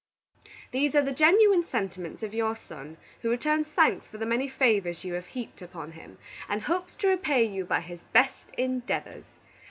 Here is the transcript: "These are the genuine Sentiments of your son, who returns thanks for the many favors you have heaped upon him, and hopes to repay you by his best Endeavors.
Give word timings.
"These 0.71 0.95
are 0.95 1.03
the 1.03 1.11
genuine 1.11 1.63
Sentiments 1.63 2.23
of 2.23 2.33
your 2.33 2.55
son, 2.55 2.97
who 3.21 3.29
returns 3.29 3.67
thanks 3.67 4.07
for 4.07 4.17
the 4.17 4.25
many 4.25 4.47
favors 4.47 5.03
you 5.05 5.13
have 5.13 5.27
heaped 5.27 5.61
upon 5.61 5.91
him, 5.91 6.17
and 6.49 6.63
hopes 6.63 6.95
to 6.95 7.07
repay 7.07 7.43
you 7.43 7.65
by 7.65 7.81
his 7.81 7.99
best 8.11 8.49
Endeavors. 8.57 9.25